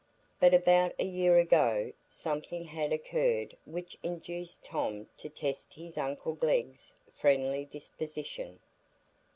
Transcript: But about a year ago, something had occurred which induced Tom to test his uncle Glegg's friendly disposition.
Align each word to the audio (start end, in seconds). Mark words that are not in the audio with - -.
But 0.39 0.55
about 0.55 0.93
a 0.97 1.05
year 1.05 1.37
ago, 1.37 1.93
something 2.07 2.65
had 2.65 2.91
occurred 2.91 3.55
which 3.65 3.99
induced 4.01 4.63
Tom 4.63 5.07
to 5.17 5.29
test 5.29 5.75
his 5.75 5.95
uncle 5.95 6.33
Glegg's 6.33 6.91
friendly 7.13 7.65
disposition. 7.65 8.61